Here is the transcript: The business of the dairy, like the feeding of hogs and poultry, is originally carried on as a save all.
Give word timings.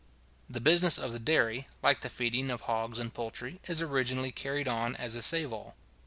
The 0.49 0.59
business 0.59 0.97
of 0.97 1.13
the 1.13 1.19
dairy, 1.19 1.67
like 1.83 2.01
the 2.01 2.09
feeding 2.09 2.49
of 2.49 2.61
hogs 2.61 2.97
and 2.97 3.13
poultry, 3.13 3.59
is 3.67 3.83
originally 3.83 4.31
carried 4.31 4.67
on 4.67 4.95
as 4.95 5.13
a 5.13 5.21
save 5.21 5.53
all. 5.53 5.75